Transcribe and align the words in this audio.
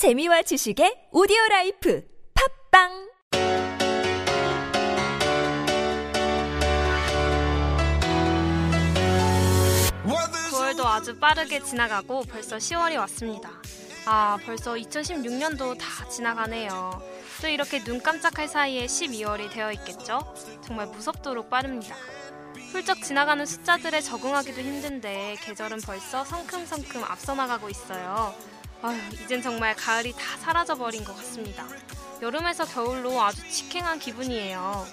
재미와 0.00 0.40
지식의 0.40 1.08
오디오 1.12 1.36
라이프 1.50 2.02
팟빵 2.72 3.10
구월도 10.48 10.88
아주 10.88 11.18
빠르게 11.18 11.62
지나가고 11.62 12.22
벌써 12.22 12.56
10월이 12.56 12.98
왔습니다. 13.00 13.50
아, 14.06 14.38
벌써 14.46 14.72
2016년도 14.72 15.76
다 15.76 16.08
지나가네요. 16.08 17.02
또 17.42 17.48
이렇게 17.48 17.84
눈 17.84 18.00
깜짝할 18.00 18.48
사이에 18.48 18.86
12월이 18.86 19.52
되어 19.52 19.70
있겠죠? 19.72 20.34
정말 20.62 20.86
무섭도록 20.86 21.50
빠릅니다. 21.50 21.94
훌쩍 22.72 23.02
지나가는 23.02 23.44
숫자들에 23.44 24.00
적응하기도 24.00 24.62
힘든데 24.62 25.36
계절은 25.42 25.82
벌써 25.84 26.24
성큼성큼 26.24 27.04
앞서 27.04 27.34
나가고 27.34 27.68
있어요. 27.68 28.34
아휴, 28.82 28.96
이젠 29.22 29.42
정말 29.42 29.74
가을이 29.76 30.12
다 30.12 30.36
사라져버린 30.38 31.04
것 31.04 31.14
같습니다. 31.16 31.66
여름에서 32.22 32.64
겨울로 32.64 33.20
아주 33.20 33.46
직행한 33.48 33.98
기분이에요. 33.98 34.86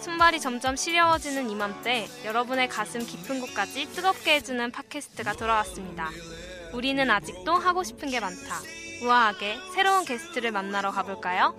숨발이 0.00 0.40
점점 0.40 0.76
시려워지는 0.76 1.48
이맘때 1.48 2.08
여러분의 2.24 2.68
가슴 2.68 3.00
깊은 3.06 3.40
곳까지 3.40 3.92
뜨겁게 3.92 4.34
해주는 4.34 4.70
팟캐스트가 4.70 5.34
돌아왔습니다. 5.34 6.10
우리는 6.72 7.08
아직도 7.10 7.54
하고 7.54 7.82
싶은 7.84 8.10
게 8.10 8.20
많다. 8.20 8.60
우아하게 9.02 9.58
새로운 9.74 10.04
게스트를 10.04 10.52
만나러 10.52 10.90
가볼까요? 10.90 11.54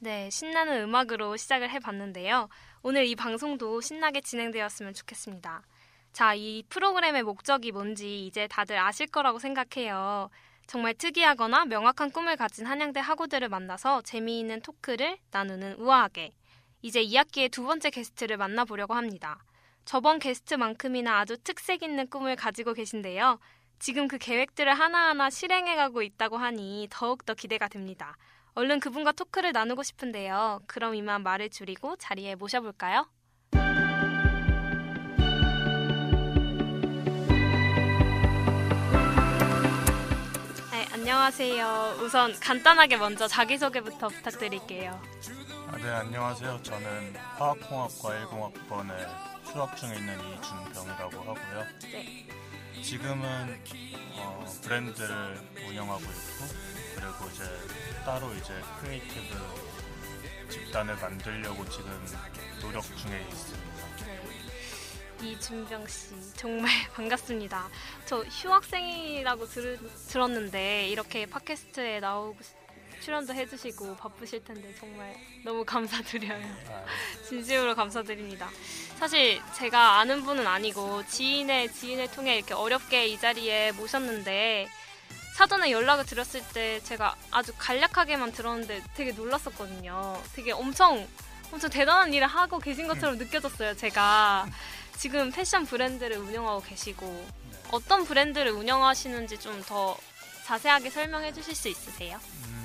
네, 0.00 0.30
신나는 0.30 0.82
음악으로 0.84 1.36
시작을 1.36 1.70
해봤는데요. 1.70 2.48
오늘 2.82 3.06
이 3.06 3.16
방송도 3.16 3.80
신나게 3.80 4.20
진행되었으면 4.20 4.94
좋겠습니다. 4.94 5.62
자, 6.12 6.34
이 6.34 6.62
프로그램의 6.68 7.24
목적이 7.24 7.72
뭔지 7.72 8.26
이제 8.26 8.46
다들 8.46 8.78
아실 8.78 9.08
거라고 9.08 9.38
생각해요. 9.38 10.30
정말 10.66 10.94
특이하거나 10.94 11.64
명확한 11.64 12.10
꿈을 12.10 12.36
가진 12.36 12.66
한양대 12.66 13.00
학우들을 13.00 13.48
만나서 13.48 14.02
재미있는 14.02 14.60
토크를 14.60 15.18
나누는 15.32 15.74
우아하게. 15.74 16.32
이제 16.82 17.02
2학기의 17.02 17.50
두 17.50 17.64
번째 17.64 17.90
게스트를 17.90 18.36
만나보려고 18.36 18.94
합니다. 18.94 19.42
저번 19.84 20.18
게스트만큼이나 20.20 21.18
아주 21.18 21.36
특색 21.38 21.82
있는 21.82 22.08
꿈을 22.08 22.36
가지고 22.36 22.74
계신데요. 22.74 23.40
지금 23.80 24.06
그 24.06 24.18
계획들을 24.18 24.72
하나하나 24.72 25.30
실행해가고 25.30 26.02
있다고 26.02 26.36
하니 26.36 26.86
더욱더 26.90 27.34
기대가 27.34 27.66
됩니다. 27.66 28.16
얼른 28.58 28.80
그분과 28.80 29.12
토크를 29.12 29.52
나누고 29.52 29.84
싶은데요. 29.84 30.62
그럼 30.66 30.96
이만 30.96 31.22
말을 31.22 31.48
줄이고 31.48 31.94
자리에 31.94 32.34
모셔볼까요? 32.34 33.06
네, 40.72 40.86
안녕하세요. 40.92 41.98
우선 42.02 42.34
간단하게 42.40 42.96
먼저 42.96 43.28
자기소개부터 43.28 44.08
부탁드릴게요. 44.08 45.00
아, 45.68 45.76
네, 45.76 45.88
안녕하세요. 45.90 46.60
저는 46.64 47.14
화학공학과 47.36 48.26
1공학번에 48.26 48.90
휴학 49.52 49.76
중에 49.76 49.94
있는 49.98 50.18
이준병이라고 50.18 51.20
하고요. 51.20 51.64
네. 51.92 52.26
지금은 52.82 53.60
어, 54.16 54.44
브랜드를 54.62 55.38
운영하고 55.68 56.02
있고 56.02 56.46
그리고 56.94 57.30
이제 57.32 57.44
따로 58.04 58.32
이제 58.34 58.54
creative 58.80 59.36
집단을 60.50 60.96
만들려고 60.96 61.68
지금 61.68 61.90
노력 62.60 62.82
중에 62.96 63.26
있습니다. 63.28 64.06
네. 64.06 65.28
이준병 65.28 65.86
씨 65.86 66.10
정말 66.34 66.70
반갑습니다. 66.94 67.68
저 68.06 68.22
휴학생이라고 68.22 69.46
들, 69.46 69.78
들었는데 70.08 70.88
이렇게 70.88 71.26
팟캐스트에 71.26 72.00
나오고 72.00 72.38
출연도 73.00 73.34
해주시고 73.34 73.96
바쁘실 73.96 74.44
텐데 74.44 74.74
정말 74.78 75.14
너무 75.44 75.64
감사드려요. 75.64 76.44
아, 76.68 76.84
진심으로 77.28 77.74
감사드립니다. 77.74 78.48
사실 78.98 79.40
제가 79.56 79.98
아는 80.00 80.22
분은 80.24 80.46
아니고 80.46 81.06
지인의 81.06 81.72
지인을 81.72 82.10
통해 82.10 82.36
이렇게 82.36 82.54
어렵게 82.54 83.06
이 83.06 83.18
자리에 83.18 83.72
모셨는데 83.72 84.68
사전에 85.36 85.70
연락을 85.70 86.04
드렸을 86.04 86.42
때 86.52 86.80
제가 86.82 87.14
아주 87.30 87.52
간략하게만 87.56 88.32
들었는데 88.32 88.82
되게 88.96 89.12
놀랐었거든요. 89.12 90.20
되게 90.34 90.52
엄청 90.52 91.06
엄청 91.52 91.70
대단한 91.70 92.12
일을 92.12 92.26
하고 92.26 92.58
계신 92.58 92.88
것처럼 92.88 93.16
느껴졌어요. 93.18 93.76
제가 93.76 94.48
지금 94.96 95.30
패션 95.30 95.64
브랜드를 95.64 96.18
운영하고 96.18 96.60
계시고 96.62 97.26
어떤 97.70 98.04
브랜드를 98.04 98.50
운영하시는지 98.52 99.38
좀 99.38 99.62
더 99.66 99.96
자세하게 100.44 100.88
설명해 100.88 101.34
주실 101.34 101.54
수 101.54 101.68
있으세요? 101.68 102.18
음, 102.46 102.57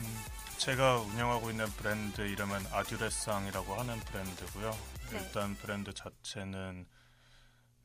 제가 0.63 1.01
운영하고 1.01 1.49
있는 1.49 1.65
브랜드 1.71 2.21
이름은 2.21 2.67
아듀레상이라고 2.71 3.73
하는 3.73 3.99
브랜드고요. 3.99 4.71
네. 5.11 5.19
일단 5.19 5.55
브랜드 5.55 5.93
자체는 5.93 6.85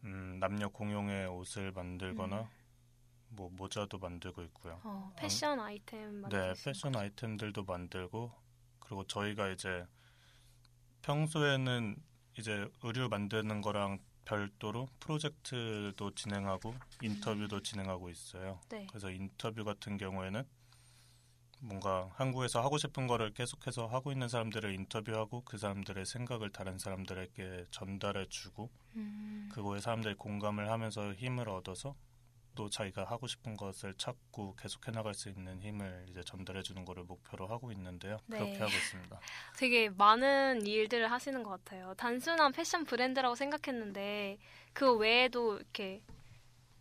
음, 0.04 0.36
남녀 0.38 0.68
공용의 0.68 1.26
옷을 1.26 1.72
만들거나 1.72 2.42
음. 2.42 2.46
뭐 3.30 3.50
모자도 3.50 3.98
만들고 3.98 4.42
있고요. 4.42 4.80
어, 4.84 5.12
패션 5.16 5.58
아이템 5.58 6.20
네, 6.20 6.20
만드시는 6.20 6.54
패션 6.64 6.96
아이템들도 6.96 7.64
만들고 7.64 8.32
그리고 8.78 9.04
저희가 9.08 9.48
이제 9.48 9.84
평소에는 11.02 11.96
이제 12.38 12.70
의류 12.84 13.08
만드는 13.08 13.60
거랑 13.60 13.98
별도로 14.24 14.86
프로젝트도 15.00 16.14
진행하고 16.14 16.76
인터뷰도 17.02 17.60
진행하고 17.60 18.08
있어요. 18.08 18.60
네. 18.68 18.86
그래서 18.88 19.10
인터뷰 19.10 19.64
같은 19.64 19.96
경우에는 19.96 20.44
뭔가 21.60 22.10
한국에서 22.14 22.62
하고 22.62 22.78
싶은 22.78 23.06
거를 23.06 23.32
계속해서 23.32 23.86
하고 23.86 24.12
있는 24.12 24.28
사람들을 24.28 24.72
인터뷰하고 24.74 25.42
그 25.44 25.58
사람들의 25.58 26.06
생각을 26.06 26.50
다른 26.50 26.78
사람들에게 26.78 27.66
전달해 27.70 28.26
주고 28.28 28.70
음, 28.94 29.48
그거에 29.52 29.80
사람들이 29.80 30.14
공감을 30.14 30.70
하면서 30.70 31.12
힘을 31.12 31.48
얻어서 31.48 31.96
또 32.54 32.68
자기가 32.68 33.04
하고 33.04 33.28
싶은 33.28 33.56
것을 33.56 33.94
찾고 33.94 34.56
계속해 34.56 34.90
나갈 34.90 35.14
수 35.14 35.28
있는 35.28 35.62
힘을 35.62 36.06
이제 36.08 36.22
전달해 36.24 36.60
주는 36.62 36.84
거를 36.84 37.04
목표로 37.04 37.46
하고 37.46 37.70
있는데요. 37.70 38.18
네. 38.26 38.38
그렇게 38.38 38.58
하고 38.58 38.72
있습니다. 38.72 39.20
되게 39.56 39.88
많은 39.90 40.66
일들을 40.66 41.08
하시는 41.08 41.42
것 41.44 41.50
같아요. 41.50 41.94
단순한 41.96 42.50
패션 42.50 42.84
브랜드라고 42.84 43.36
생각했는데 43.36 44.38
그 44.72 44.92
외에도 44.96 45.56
이렇게 45.56 46.02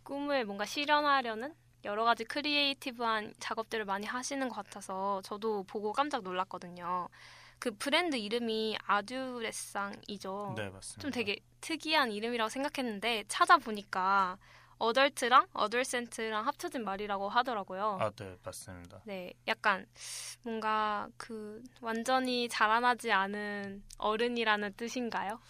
꿈을 0.02 0.44
뭔가 0.44 0.64
실현하려는 0.64 1.54
여러 1.84 2.04
가지 2.04 2.24
creative한 2.24 3.34
작업들을 3.38 3.84
많이 3.84 4.06
하시는 4.06 4.48
것 4.48 4.54
같아서 4.54 5.20
저도 5.22 5.64
보고 5.64 5.92
깜짝 5.92 6.22
놀랐거든요. 6.22 7.08
그 7.58 7.70
브랜드 7.72 8.16
이름이 8.16 8.76
아듀레상이죠. 8.84 10.54
네, 10.56 10.68
맞습니다. 10.70 11.00
좀 11.02 11.10
되게 11.10 11.38
특이한 11.60 12.12
이름이라고 12.12 12.48
생각했는데 12.48 13.24
찾아보니까 13.28 14.38
어덜트랑 14.78 15.48
어덜센트랑 15.52 16.46
합쳐진 16.46 16.84
말이라고 16.84 17.28
하더라고요. 17.28 17.98
아, 18.00 18.10
네, 18.10 18.36
맞습니다. 18.44 19.00
네, 19.04 19.32
약간 19.48 19.86
뭔가 20.42 21.08
그 21.16 21.62
완전히 21.80 22.48
자라나지 22.48 23.10
않은 23.10 23.82
어른이라는 23.98 24.74
뜻인가요? 24.74 25.40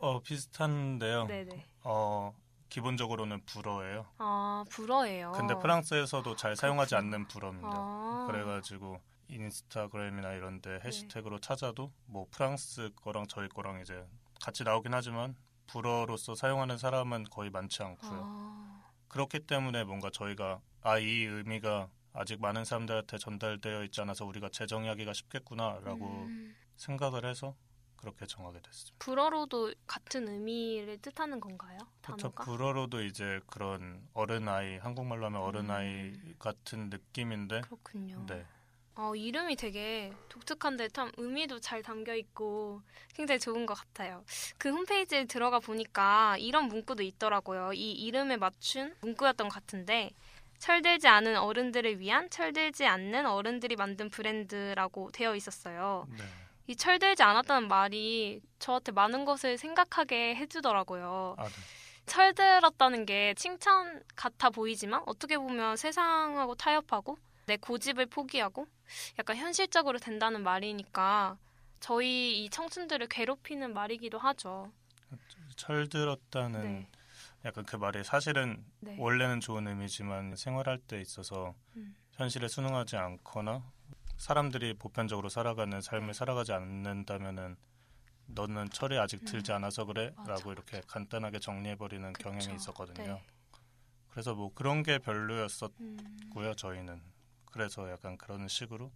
어, 0.00 0.20
비슷한데요. 0.20 1.26
네네. 1.28 1.66
어, 1.82 2.34
기본적으로는 2.68 3.44
불어예요. 3.46 4.06
아, 4.18 4.64
불어예요. 4.70 5.32
근데 5.32 5.54
프랑스에서도 5.58 6.36
잘 6.36 6.56
사용하지 6.56 6.90
그렇구나. 6.90 7.16
않는 7.16 7.28
불어입니다. 7.28 7.70
아, 7.72 8.26
그래가지고 8.30 9.00
인스타그램이나 9.28 10.32
이런데 10.32 10.78
네. 10.78 10.80
해시태그로 10.84 11.40
찾아도 11.40 11.92
뭐 12.06 12.26
프랑스 12.30 12.90
거랑 12.96 13.26
저희 13.28 13.48
거랑 13.48 13.80
이제 13.80 14.04
같이 14.40 14.64
나오긴 14.64 14.94
하지만 14.94 15.34
불어로서 15.66 16.34
사용하는 16.34 16.78
사람은 16.78 17.24
거의 17.24 17.50
많지 17.50 17.82
않고요. 17.82 18.20
아, 18.24 18.82
그렇기 19.08 19.40
때문에 19.46 19.84
뭔가 19.84 20.10
저희가 20.10 20.60
아 20.82 20.98
이 20.98 21.24
의미가 21.24 21.88
아직 22.12 22.40
많은 22.40 22.64
사람들한테 22.64 23.18
전달되어 23.18 23.82
있지 23.84 24.00
않아서 24.00 24.24
우리가 24.24 24.48
재정의하기가 24.50 25.12
쉽겠구나라고 25.12 26.06
음, 26.28 26.54
생각을 26.76 27.24
해서 27.26 27.54
그렇게 27.96 28.26
정하게 28.26 28.60
됐습니다. 28.60 28.96
불어로도 28.98 29.74
같은 29.86 30.28
의미를 30.28 30.98
뜻하는 30.98 31.40
건가요? 31.40 31.78
그렇죠. 32.02 32.28
단어가? 32.30 32.44
불어로도 32.44 33.02
이제 33.02 33.40
그런 33.46 34.06
어른아이 34.14 34.78
한국말로 34.78 35.26
하면 35.26 35.40
어른아이 35.42 35.86
음. 35.86 36.34
같은 36.38 36.90
느낌인데 36.90 37.62
그렇군요. 37.62 38.24
네. 38.28 38.44
어, 38.98 39.14
이름이 39.14 39.56
되게 39.56 40.10
독특한데 40.30 40.88
참 40.88 41.12
의미도 41.18 41.60
잘 41.60 41.82
담겨 41.82 42.14
있고 42.14 42.80
굉장히 43.14 43.38
좋은 43.38 43.66
것 43.66 43.74
같아요. 43.74 44.24
그 44.56 44.70
홈페이지에 44.70 45.26
들어가 45.26 45.60
보니까 45.60 46.38
이런 46.38 46.64
문구도 46.68 47.02
있더라고요. 47.02 47.74
이 47.74 47.92
이름에 47.92 48.38
맞춘 48.38 48.94
문구였던 49.02 49.48
것 49.48 49.54
같은데 49.54 50.12
철들지 50.58 51.08
않은 51.08 51.36
어른들을 51.36 52.00
위한 52.00 52.30
철들지 52.30 52.86
않는 52.86 53.26
어른들이 53.26 53.76
만든 53.76 54.08
브랜드라고 54.08 55.10
되어 55.12 55.36
있었어요. 55.36 56.06
네. 56.16 56.24
이 56.66 56.76
철들지 56.76 57.22
않았다는 57.22 57.68
말이 57.68 58.40
저한테 58.58 58.92
많은 58.92 59.24
것을 59.24 59.58
생각하게 59.58 60.34
해주더라고요. 60.36 61.36
아, 61.38 61.44
네. 61.44 61.50
철들었다는 62.06 63.04
게 63.04 63.34
칭찬 63.34 64.02
같아 64.14 64.50
보이지만 64.50 65.02
어떻게 65.06 65.36
보면 65.36 65.76
세상하고 65.76 66.54
타협하고 66.54 67.18
내 67.46 67.56
고집을 67.56 68.06
포기하고 68.06 68.66
약간 69.18 69.36
현실적으로 69.36 69.98
된다는 69.98 70.42
말이니까 70.42 71.36
저희 71.80 72.44
이 72.44 72.50
청춘들을 72.50 73.06
괴롭히는 73.08 73.74
말이기도 73.74 74.18
하죠. 74.18 74.72
철들었다는 75.56 76.62
네. 76.62 76.88
약간 77.44 77.64
그 77.64 77.76
말이 77.76 78.02
사실은 78.02 78.64
네. 78.80 78.96
원래는 78.98 79.40
좋은 79.40 79.66
의미지만 79.68 80.34
생활할 80.36 80.78
때 80.78 81.00
있어서 81.00 81.54
음. 81.76 81.94
현실에 82.12 82.48
순응하지 82.48 82.96
않거나 82.96 83.62
사람들이 84.16 84.74
보편적으로 84.74 85.28
살아가는 85.28 85.80
삶을 85.80 86.14
살아가지 86.14 86.52
않는다면은 86.52 87.56
너는 88.26 88.70
철이 88.70 88.98
아직 88.98 89.24
들지 89.24 89.52
않아서 89.52 89.84
그래라고 89.84 90.50
음. 90.50 90.52
이렇게 90.52 90.80
간단하게 90.88 91.38
정리해버리는 91.38 92.12
경향이 92.14 92.44
그쵸. 92.44 92.54
있었거든요. 92.54 93.14
네. 93.14 93.22
그래서 94.10 94.34
뭐 94.34 94.50
그런 94.54 94.82
게 94.82 94.98
별로였었고요 94.98 95.76
음. 95.80 96.54
저희는 96.56 97.02
그래서 97.52 97.90
약간 97.90 98.16
그런 98.18 98.48
식으로 98.48 98.90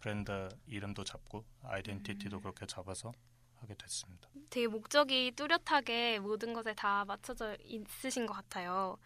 브랜드 0.00 0.48
이름도 0.66 1.04
잡고 1.04 1.44
아이덴티티도 1.62 2.38
음. 2.38 2.42
그렇게 2.42 2.66
잡아서 2.66 3.12
하게 3.60 3.74
됐습니다. 3.74 4.28
되게 4.50 4.66
목적이 4.66 5.32
뚜렷하게 5.36 6.18
모든 6.18 6.52
것에 6.52 6.74
다 6.74 7.04
맞춰져 7.04 7.56
있으신 7.62 8.26
것 8.26 8.34
같아요. 8.34 8.96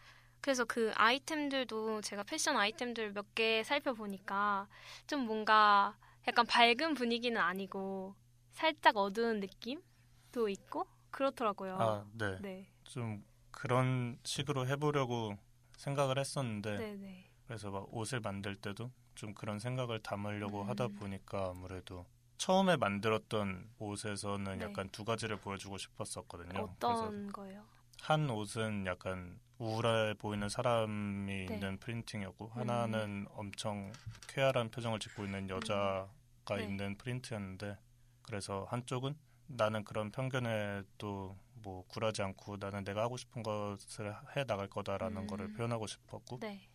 그래서 0.47 0.65
그 0.65 0.93
아이템들도 0.95 2.03
제가 2.03 2.23
패션 2.23 2.57
아이템들 2.57 3.13
몇 3.13 3.27
개 3.35 3.65
살펴보니까 3.65 4.69
좀 5.09 5.27
뭔가 5.27 5.99
약간 6.29 6.47
밝은 6.47 6.95
분위기는 6.95 7.41
아니고 7.41 8.15
살짝 8.53 8.97
어두운 8.97 9.41
느낌도 9.41 10.49
있고 10.49 10.87
그렇더라고요. 11.11 11.77
아, 11.81 12.05
네. 12.13 12.39
네, 12.41 12.69
좀 12.85 13.25
그런 13.51 14.21
식으로 14.23 14.69
해보려고 14.69 15.37
생각을 15.79 16.17
했었는데 16.17 16.77
네, 16.77 16.95
네. 16.95 17.29
그래서 17.49 17.73
막 17.73 17.93
옷을 17.93 18.21
만들 18.21 18.55
때도 18.55 18.93
좀 19.17 19.35
그런 19.35 19.59
생각을 19.59 20.01
담으려고 20.01 20.63
음. 20.63 20.69
하다 20.69 20.89
보니까 20.97 21.51
아무래도 21.57 22.07
처음에 22.39 22.77
만들었던 22.77 23.69
옷에서는 23.81 24.59
네. 24.59 24.65
약간 24.65 24.89
두 24.91 25.05
가지를 25.05 25.41
보여주고 25.41 25.77
싶었었거든요. 25.77 26.61
어떤 26.61 27.33
거예요? 27.33 27.65
한 28.01 28.31
옷은 28.31 28.87
약간 28.87 29.39
우울해 29.59 30.15
보이는 30.15 30.49
사람이 30.49 31.47
네. 31.47 31.55
있는 31.55 31.79
프린팅이었고 31.79 32.53
음. 32.55 32.61
하나는 32.61 33.27
엄청 33.31 33.93
쾌활한 34.29 34.71
표정을 34.71 34.99
짓고 34.99 35.25
있는 35.25 35.49
여자가 35.49 36.09
네. 36.57 36.65
있는 36.65 36.97
프린트였는데 36.99 37.79
그래서 38.23 38.67
한쪽은 38.71 39.17
나는 39.47 39.85
그런 39.85 40.11
편견에도 40.11 41.39
뭐 41.55 41.85
굴하지 41.89 42.23
않고 42.23 42.59
나는 42.59 42.85
내가 42.85 43.03
하고 43.03 43.17
싶은 43.17 43.43
것을 43.43 44.15
해 44.37 44.45
나갈 44.45 44.69
거다라는 44.69 45.23
음. 45.23 45.27
거를 45.27 45.53
표현하고 45.53 45.87
싶었고 45.87 46.39
네. 46.41 46.69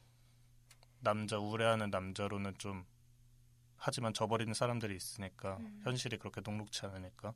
남자 1.00 1.38
우울해하는 1.38 1.90
남자로는 1.90 2.58
좀 2.58 2.86
하지만 3.78 4.14
저버리는 4.14 4.54
사람들이 4.54 4.96
있으니까 4.96 5.58
음. 5.58 5.82
현실이 5.84 6.18
그렇게 6.18 6.42
녹록치 6.42 6.86
않으니까 6.86 7.34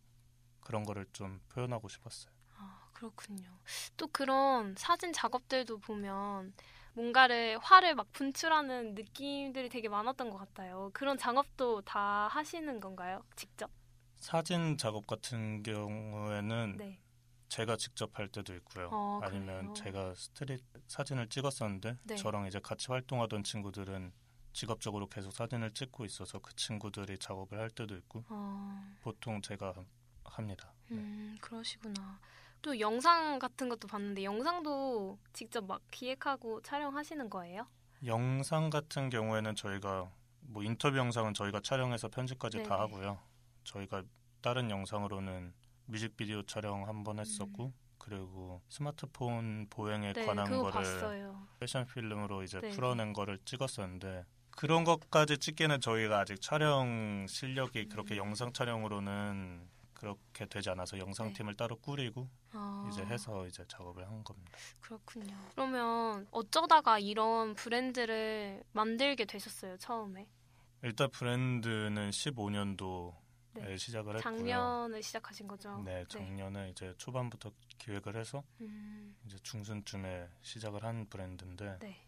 그런 0.59 0.83
거를 0.83 1.05
좀 1.13 1.39
표현하고 1.49 1.87
싶었어요. 1.87 2.34
아, 2.57 2.87
그렇군요. 2.93 3.49
또 3.97 4.07
그런 4.07 4.75
사진 4.77 5.13
작업들도 5.13 5.79
보면 5.79 6.53
뭔가를 6.93 7.59
화를 7.59 7.95
막 7.95 8.11
분출하는 8.13 8.95
느낌들이 8.95 9.69
되게 9.69 9.89
많았던 9.89 10.29
것 10.29 10.37
같아요. 10.37 10.89
그런 10.93 11.17
작업도 11.17 11.81
다 11.81 12.27
하시는 12.29 12.79
건가요? 12.79 13.21
직접? 13.35 13.69
사진 14.15 14.77
작업 14.77 15.05
같은 15.05 15.61
경우에는 15.61 16.75
네. 16.77 16.99
제가 17.49 17.77
직접 17.77 18.17
할 18.17 18.27
때도 18.29 18.55
있고요. 18.55 18.89
어, 18.91 19.19
아니면 19.21 19.69
그래요? 19.69 19.73
제가 19.73 20.15
스트릿 20.15 20.63
사진을 20.87 21.27
찍었었는데 21.29 21.97
네. 22.03 22.15
저랑 22.15 22.47
이제 22.47 22.59
같이 22.59 22.87
활동하던 22.89 23.43
친구들은 23.43 24.11
직업적으로 24.53 25.07
계속 25.07 25.31
사진을 25.31 25.71
찍고 25.73 26.05
있어서 26.05 26.39
그 26.39 26.55
친구들이 26.55 27.17
작업을 27.17 27.59
할 27.59 27.69
때도 27.69 27.95
있고 27.97 28.23
어, 28.29 28.95
보통 29.01 29.41
제가 29.41 29.73
합니다. 30.23 30.73
네. 30.87 30.95
음, 30.95 31.37
그러시구나. 31.41 32.19
또 32.65 32.79
영상 32.79 33.37
같은 33.37 33.69
것도 33.69 33.87
봤는데 33.87 34.23
영상도 34.23 35.19
직접 35.33 35.63
막 35.67 35.83
기획하고 35.91 36.63
촬영하시는 36.63 37.29
거예요? 37.29 37.67
영상 38.07 38.71
같은 38.71 39.11
경우에는 39.11 39.53
저희가 39.53 40.09
뭐 40.41 40.63
인터뷰 40.63 40.97
영상은 40.97 41.35
저희가 41.35 41.59
촬영해서 41.59 42.07
편집까지 42.09 42.63
다 42.63 42.69
네네. 42.69 42.79
하고요. 42.79 43.19
저희가 43.65 44.01
다른 44.41 44.71
영상으로는 44.71 45.53
뮤직비디오 45.85 46.41
촬영 46.41 46.87
한 46.87 47.03
번 47.03 47.19
했었고 47.19 47.71
그리고 47.99 48.61
스마트폰 48.69 49.67
보행에 49.69 50.07
음. 50.07 50.13
네, 50.13 50.25
관한 50.25 50.49
거를 50.49 50.71
봤어요. 50.71 51.47
패션 51.59 51.85
필름으로 51.85 52.41
이제 52.41 52.59
네. 52.61 52.69
풀어낸 52.71 53.13
거를 53.13 53.37
찍었었는데 53.45 54.25
그런 54.49 54.83
것까지 54.85 55.37
찍기는 55.37 55.81
저희가 55.81 56.21
아직 56.21 56.41
촬영 56.41 57.27
실력이 57.29 57.89
그렇게 57.89 58.17
영상 58.17 58.51
촬영으로는 58.53 59.69
그렇게 60.05 60.45
되지 60.45 60.69
않아서 60.69 60.99
영상팀을 60.99 61.55
따로 61.55 61.77
꾸리고 61.77 62.29
아, 62.51 62.87
이제 62.91 63.03
해서 63.03 63.47
이제 63.47 63.65
작업을 63.67 64.07
한 64.07 64.23
겁니다. 64.23 64.51
그렇군요. 64.79 65.35
그러면 65.53 66.27
어쩌다가 66.29 66.99
이런 66.99 67.55
브랜드를 67.55 68.63
만들게 68.71 69.25
되셨어요, 69.25 69.77
처음에? 69.77 70.27
일단 70.83 71.09
브랜드는 71.09 72.11
15년도에 72.11 73.13
네. 73.53 73.77
시작을 73.77 74.17
했고요. 74.17 74.21
작년을 74.21 75.01
시작하신 75.01 75.47
거죠? 75.47 75.81
네, 75.83 76.05
작년에 76.07 76.69
이제 76.69 76.93
초반부터 76.99 77.51
기획을 77.79 78.15
해서 78.15 78.43
음, 78.61 79.15
이제 79.25 79.39
중순쯤에 79.41 80.29
시작을 80.43 80.83
한 80.83 81.07
브랜드인데 81.09 81.79
네. 81.79 82.05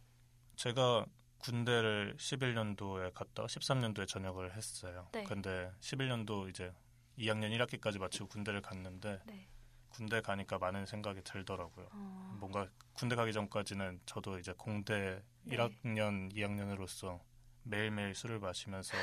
제가 0.55 1.07
군대를 1.39 2.15
11년도에 2.17 3.13
갔다 3.13 3.45
13년도에 3.45 4.07
전역을 4.07 4.55
했어요. 4.55 5.07
네. 5.13 5.23
근데 5.23 5.71
11년도 5.79 6.49
이제 6.49 6.71
2학년 7.17 7.51
1학기까지 7.51 7.99
마치고 7.99 8.27
군대를 8.27 8.61
갔는데 8.61 9.19
네. 9.25 9.49
군대 9.89 10.21
가니까 10.21 10.57
많은 10.59 10.85
생각이 10.85 11.21
들더라고요. 11.23 11.87
어, 11.91 12.37
뭔가 12.39 12.67
군대 12.93 13.15
가기 13.15 13.33
전까지는 13.33 14.01
저도 14.05 14.37
이제 14.39 14.53
공대 14.57 15.23
네. 15.43 15.55
1학년, 15.57 16.31
2학년으로서 16.33 17.19
매일매일 17.63 18.13
술을 18.15 18.39
마시면서 18.39 18.97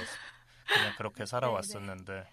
그냥 0.69 0.95
그렇게 0.95 1.25
살아왔었는데 1.27 2.27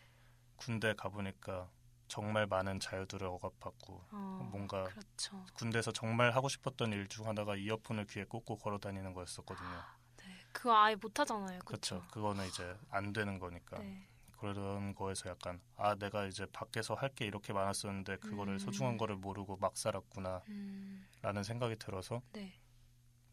군대 0.57 0.93
가보니까 0.93 1.69
정말 2.07 2.45
많은 2.45 2.79
자유들을 2.79 3.25
억압받고 3.25 4.05
어, 4.11 4.49
뭔가 4.51 4.83
그렇죠. 4.83 5.43
군대에서 5.53 5.91
정말 5.91 6.31
하고 6.35 6.49
싶었던 6.49 6.91
일 6.93 7.07
중 7.07 7.25
하나가 7.27 7.55
이어폰을 7.55 8.05
귀에 8.07 8.25
꽂고 8.25 8.57
걸어 8.57 8.77
다니는 8.77 9.13
거였었거든요. 9.13 9.81
네. 10.17 10.39
그거 10.51 10.75
아예 10.75 10.95
못 10.95 11.17
하잖아요. 11.19 11.59
그렇죠. 11.59 11.95
그렇죠. 11.99 12.11
그거는 12.11 12.47
이제 12.47 12.77
안 12.89 13.13
되는 13.13 13.39
거니까. 13.39 13.79
네. 13.79 14.07
그런 14.45 14.95
거에서 14.95 15.29
약간 15.29 15.61
아 15.77 15.93
내가 15.95 16.25
이제 16.25 16.47
밖에서 16.51 16.95
할 16.95 17.11
게 17.13 17.25
이렇게 17.25 17.53
많았었는데 17.53 18.17
그거를 18.17 18.53
음. 18.53 18.59
소중한 18.59 18.97
거를 18.97 19.15
모르고 19.17 19.57
막 19.57 19.77
살았구나라는 19.77 20.41
음, 20.49 21.43
생각이 21.43 21.75
들어서 21.75 22.21
네. 22.33 22.53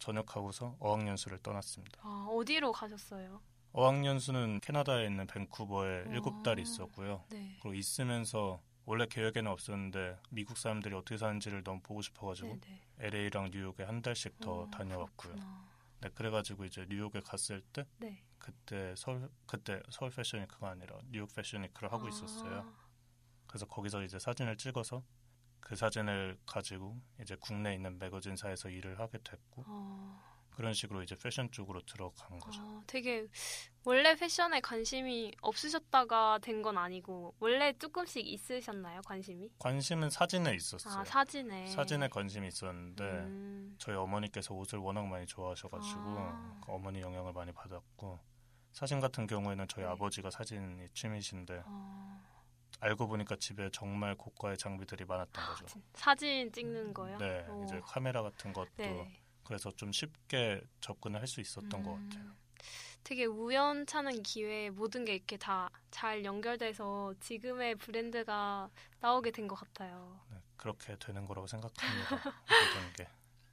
전역하고서 0.00 0.76
어학연수를 0.80 1.38
떠났습니다. 1.38 1.98
아, 2.02 2.26
어디로 2.28 2.72
가셨어요? 2.72 3.40
어학연수는 3.72 4.60
캐나다에 4.60 5.06
있는 5.06 5.26
밴쿠버에 5.26 6.00
어. 6.02 6.10
일곱 6.10 6.42
달 6.42 6.58
있었고요. 6.58 7.24
네. 7.30 7.56
그리고 7.62 7.74
있으면서 7.74 8.60
원래 8.84 9.06
계획에는 9.06 9.50
없었는데 9.50 10.18
미국 10.30 10.58
사람들이 10.58 10.94
어떻게 10.94 11.16
사는지를 11.16 11.62
너무 11.62 11.80
보고 11.82 12.02
싶어가지고 12.02 12.58
네, 12.60 12.80
네. 12.98 13.06
LA랑 13.06 13.50
뉴욕에 13.52 13.84
한 13.84 14.02
달씩 14.02 14.40
더 14.40 14.62
어, 14.62 14.70
다녀왔고요. 14.70 15.32
그렇구나. 15.34 15.67
네, 16.00 16.08
그래가지고 16.10 16.64
이제 16.64 16.86
뉴욕에 16.88 17.20
갔을 17.20 17.60
때 17.72 17.84
네. 17.98 18.22
그때 18.38 18.94
서울 18.96 19.28
그때 19.46 19.82
서울 19.90 20.10
패션 20.10 20.42
위크가 20.42 20.70
아니라 20.70 20.98
뉴욕 21.10 21.28
패션 21.34 21.64
위크를 21.64 21.92
하고 21.92 22.06
아, 22.06 22.08
있었어요. 22.08 22.72
그래서 23.46 23.66
거기서 23.66 24.02
이제 24.04 24.18
사진을 24.18 24.56
찍어서 24.56 25.02
그 25.60 25.74
사진을 25.74 26.38
가지고 26.46 27.00
이제 27.20 27.36
국내에 27.40 27.74
있는 27.74 27.98
매거진사에서 27.98 28.68
일을 28.70 29.00
하게 29.00 29.18
됐고 29.18 29.64
어, 29.66 30.22
그런 30.58 30.74
식으로 30.74 31.04
이제 31.04 31.14
패션 31.14 31.48
쪽으로 31.52 31.80
들어간 31.82 32.40
거죠. 32.40 32.60
아, 32.60 32.82
되게 32.88 33.28
원래 33.84 34.16
패션에 34.16 34.60
관심이 34.60 35.32
없으셨다가 35.40 36.40
된 36.42 36.58
건 36.62 36.76
아니고 36.76 37.32
원래 37.38 37.72
조금씩 37.78 38.26
있으셨나요 38.26 39.00
관심이? 39.02 39.48
관심은 39.60 40.10
사진에 40.10 40.52
있었어요. 40.56 40.98
아 41.00 41.04
사진에. 41.04 41.66
사진에 41.68 42.08
관심이 42.08 42.48
있었는데 42.48 43.04
음, 43.04 43.76
저희 43.78 43.94
어머니께서 43.94 44.52
옷을 44.52 44.80
워낙 44.80 45.06
많이 45.06 45.26
좋아하셔가지고 45.26 46.00
아. 46.18 46.60
그 46.66 46.72
어머니 46.72 47.00
영향을 47.02 47.32
많이 47.32 47.52
받았고 47.52 48.18
사진 48.72 48.98
같은 48.98 49.28
경우에는 49.28 49.68
저희 49.68 49.84
네. 49.84 49.90
아버지가 49.92 50.30
사진이 50.30 50.88
취미신데 50.92 51.62
어, 51.66 52.20
알고 52.80 53.06
보니까 53.06 53.36
집에 53.36 53.70
정말 53.72 54.16
고가의 54.16 54.58
장비들이 54.58 55.04
많았던 55.04 55.46
거죠. 55.46 55.66
진- 55.66 55.82
사진 55.94 56.50
찍는 56.50 56.92
거요? 56.94 57.16
네, 57.18 57.46
오. 57.48 57.62
이제 57.62 57.80
카메라 57.84 58.22
같은 58.22 58.52
것도 58.52 58.68
네. 58.76 59.20
그래서 59.48 59.70
좀 59.70 59.92
쉽게 59.92 60.60
접근을 60.82 61.20
할 61.20 61.26
수 61.26 61.40
있었던 61.40 61.82
것 61.82 61.94
음, 61.94 62.08
같아요. 62.10 62.36
되게 63.02 63.24
우연찮은 63.24 64.22
기회에 64.22 64.68
모든 64.70 65.04
게 65.06 65.14
이렇게 65.14 65.38
다 65.38 65.70
잘 65.90 66.22
연결돼서 66.24 67.14
지금의 67.20 67.76
브랜드가 67.76 68.68
나오게 69.00 69.30
된 69.30 69.48
것 69.48 69.54
같아요. 69.56 70.20
네, 70.30 70.36
그렇게 70.58 70.96
되는 70.98 71.24
거라고 71.26 71.46
생각합니다. 71.46 72.22
모든 72.60 72.92
게. 72.92 73.08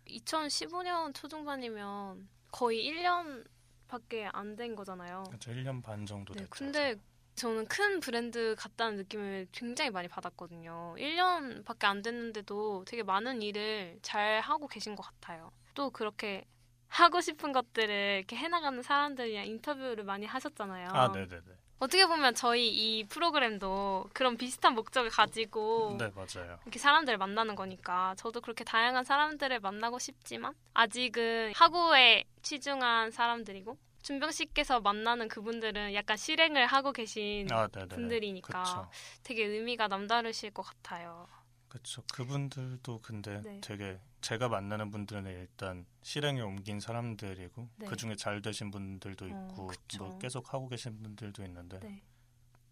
2015년 0.07 1.13
초중반이면 1.13 2.27
거의 2.51 2.83
1년밖에 2.85 4.29
안 4.33 4.57
된 4.57 4.75
거잖아요. 4.75 5.23
그렇죠. 5.29 5.51
1년 5.51 5.81
반 5.81 6.05
정도 6.05 6.33
네, 6.33 6.41
됐죠. 6.41 6.49
근데 6.49 6.95
저는 7.35 7.65
큰 7.67 7.99
브랜드 8.01 8.55
같다는 8.57 8.97
느낌을 8.97 9.47
굉장히 9.53 9.91
많이 9.91 10.07
받았거든요. 10.09 10.95
1년밖에 10.97 11.85
안 11.85 12.01
됐는데도 12.01 12.83
되게 12.85 13.01
많은 13.03 13.41
일을 13.41 13.97
잘 14.01 14.41
하고 14.41 14.67
계신 14.67 14.95
것 14.95 15.03
같아요. 15.03 15.51
또 15.75 15.91
그렇게 15.91 16.43
하고 16.87 17.21
싶은 17.21 17.51
것들을 17.51 18.17
이렇게 18.17 18.35
해나가는 18.35 18.81
사람들이랑 18.81 19.45
인터뷰를 19.45 20.03
많이 20.03 20.25
하셨잖아요. 20.25 20.89
아, 20.89 21.09
네네네. 21.09 21.41
어떻게 21.77 22.05
보면 22.07 22.33
저희 22.35 22.69
이 22.69 23.03
프로그램도 23.03 24.09
그런 24.13 24.37
비슷한 24.37 24.73
목적을 24.73 25.09
가지고 25.09 25.97
네, 25.99 26.09
맞아요. 26.15 26.57
이렇게 26.63 26.79
사람들을 26.79 27.17
만나는 27.17 27.55
거니까 27.55 28.15
저도 28.17 28.39
그렇게 28.39 28.63
다양한 28.63 29.03
사람들을 29.03 29.59
만나고 29.59 29.99
싶지만 29.99 30.53
아직은 30.73 31.51
학우에 31.53 32.23
치중한 32.41 33.11
사람들이고 33.11 33.77
준병 34.03 34.31
씨께서 34.31 34.79
만나는 34.79 35.27
그분들은 35.27 35.93
약간 35.95 36.15
실행을 36.15 36.65
하고 36.67 36.93
계신 36.93 37.51
아. 37.51 37.67
분들이니까 37.67 38.63
그쵸. 38.63 38.89
되게 39.23 39.43
의미가 39.43 39.89
남다르실 39.89 40.51
것 40.51 40.61
같아요. 40.61 41.27
그렇죠. 41.67 42.03
그분들도 42.13 43.01
근데 43.01 43.41
네. 43.43 43.59
되게 43.61 43.99
제가 44.25 44.49
만나는 44.49 44.89
분들은 44.89 45.27
일단 45.27 45.85
실행에 46.01 46.41
옮긴 46.41 46.79
사람들이고 46.79 47.69
네. 47.75 47.85
그 47.85 47.95
중에 47.95 48.15
잘 48.15 48.41
되신 48.41 48.71
분들도 48.71 49.25
어, 49.25 49.27
있고 49.27 49.67
그쵸. 49.67 50.03
뭐 50.03 50.17
계속 50.17 50.51
하고 50.51 50.67
계신 50.67 50.99
분들도 51.03 51.43
있는데 51.45 51.79
네. 51.79 52.01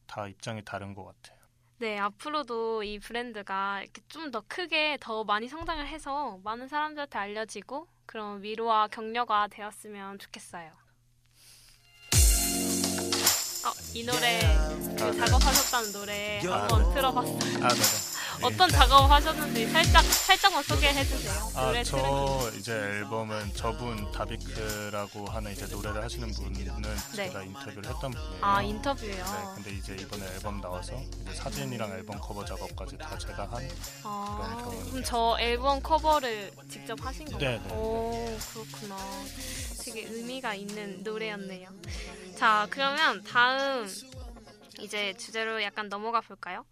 다 0.08 0.28
입장이 0.28 0.66
다른 0.66 0.96
것 0.96 1.06
같아요. 1.06 1.38
네, 1.78 2.00
앞으로도 2.00 2.82
이 2.82 2.98
브랜드가 2.98 3.84
이렇게 3.84 4.02
좀 4.08 4.32
더 4.32 4.42
크게 4.48 4.98
더 5.00 5.24
많이 5.24 5.48
성장을 5.48 5.86
해서 5.86 6.40
많은 6.44 6.68
사람들한테 6.68 7.20
알려지고 7.20 7.88
그런 8.08 8.42
위로와 8.42 8.88
격려가 8.88 9.48
되었으면 9.48 10.18
좋겠어요. 10.18 10.72
어, 13.66 13.72
이 13.94 14.04
노래 14.04 14.40
그 14.98 15.04
아, 15.04 15.12
네. 15.12 15.18
작업하셨다는 15.20 15.92
노래 15.92 16.40
한번 16.40 16.92
들어봤어요. 16.96 17.38
아, 17.64 17.68
네네. 17.70 18.13
어떤 18.42 18.70
작업하셨는지 18.70 19.68
살짝 19.68 20.04
살짝만 20.04 20.64
소개해 20.64 21.04
주세요. 21.06 21.52
아, 21.56 21.66
노래 21.68 21.84
저 21.84 22.52
이제 22.58 22.74
앨범은 22.74 23.54
저분 23.54 24.12
다비크라고 24.12 25.28
하는 25.28 25.52
이제 25.52 25.66
노래를 25.68 26.04
하시는 26.04 26.32
분은 26.32 26.82
네. 27.16 27.28
제가 27.28 27.44
인터뷰를 27.44 27.86
했던 27.86 28.12
분이에요. 28.12 28.38
아 28.42 28.62
인터뷰요. 28.62 29.12
네, 29.16 29.24
근데 29.56 29.72
이제 29.72 29.96
이번에 29.96 30.26
앨범 30.34 30.62
나와서 30.62 31.00
이제 31.22 31.34
사진이랑 31.36 31.92
앨범 31.92 32.20
커버 32.20 32.44
작업까지 32.46 32.98
다 32.98 33.18
제가 33.18 33.46
한. 33.52 33.70
아, 34.04 34.64
그런 34.66 34.86
그럼 34.90 35.04
저 35.04 35.38
앨범 35.40 35.82
커버를 35.82 36.52
직접 36.70 37.04
하신 37.04 37.26
거예요? 37.26 37.40
네, 37.40 37.62
네. 37.68 37.74
오, 37.74 38.38
그렇구나. 38.54 38.98
되게 39.84 40.06
의미가 40.08 40.56
있는 40.56 41.04
노래였네요. 41.04 41.70
자, 42.38 42.68
그러면 42.70 43.24
다음 43.24 43.88
이제 44.80 45.14
주제로 45.18 45.62
약간 45.62 45.90
넘어가 45.90 46.22
볼까요? 46.22 46.66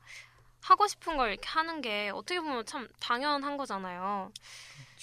하고 0.61 0.87
싶은 0.87 1.17
걸 1.17 1.31
이렇게 1.31 1.47
하는 1.47 1.81
게 1.81 2.09
어떻게 2.13 2.39
보면 2.39 2.65
참 2.65 2.87
당연한 2.99 3.57
거잖아요. 3.57 4.31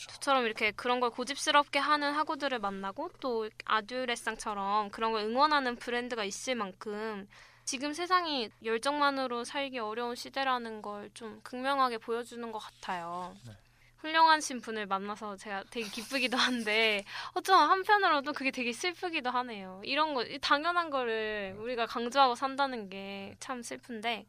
저처럼 0.08 0.44
이렇게 0.46 0.70
그런 0.70 1.00
걸 1.00 1.10
고집스럽게 1.10 1.78
하는 1.80 2.12
학우들을 2.14 2.58
만나고 2.60 3.10
또 3.20 3.48
아듀레상처럼 3.64 4.90
그런 4.90 5.12
걸 5.12 5.22
응원하는 5.24 5.76
브랜드가 5.76 6.24
있을 6.24 6.54
만큼 6.54 7.28
지금 7.64 7.92
세상이 7.92 8.50
열정만으로 8.64 9.44
살기 9.44 9.78
어려운 9.80 10.14
시대라는 10.14 10.80
걸 10.82 11.10
좀 11.14 11.40
극명하게 11.42 11.98
보여주는 11.98 12.50
것 12.52 12.58
같아요. 12.58 13.34
네. 13.44 13.52
훌륭하신 13.98 14.60
분을 14.60 14.86
만나서 14.86 15.36
제가 15.36 15.64
되게 15.70 15.88
기쁘기도 15.88 16.36
한데 16.36 17.04
어쩌면 17.34 17.68
한편으로도 17.68 18.32
그게 18.32 18.52
되게 18.52 18.72
슬프기도 18.72 19.28
하네요. 19.30 19.82
이런 19.84 20.14
거 20.14 20.24
당연한 20.40 20.88
거를 20.90 21.56
우리가 21.58 21.86
강조하고 21.86 22.36
산다는 22.36 22.88
게 22.88 23.34
참 23.40 23.62
슬픈데 23.62 24.26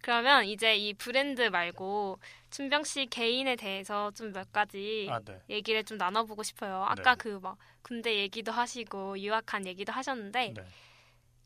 그러면 0.00 0.44
이제 0.44 0.76
이 0.76 0.94
브랜드 0.94 1.42
말고 1.42 2.18
준병 2.50 2.84
씨 2.84 3.06
개인에 3.06 3.56
대해서 3.56 4.10
좀 4.12 4.32
몇 4.32 4.52
가지 4.52 5.08
아, 5.10 5.18
네. 5.20 5.40
얘기를 5.50 5.84
좀 5.84 5.98
나눠보고 5.98 6.42
싶어요. 6.42 6.84
아까 6.86 7.14
네. 7.14 7.18
그막 7.18 7.56
군대 7.82 8.16
얘기도 8.16 8.52
하시고 8.52 9.18
유학한 9.18 9.66
얘기도 9.66 9.92
하셨는데 9.92 10.54
네. 10.56 10.64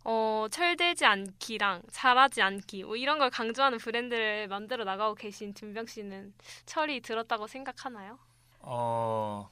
어, 0.05 0.47
철들지 0.51 1.05
않기랑 1.05 1.83
잘하지 1.91 2.43
않기 2.43 2.85
뭐 2.85 2.97
이런 2.97 3.19
걸 3.19 3.31
강조하는 3.31 3.79
브랜드를 3.79 4.49
만들어 4.49 4.85
나가고 4.85 5.15
계신 5.15 5.55
준병 5.55 5.87
씨는 5.87 6.35
철이 6.67 7.01
들었다고 7.01 7.47
생각하나요? 7.47 8.19
어, 8.61 9.49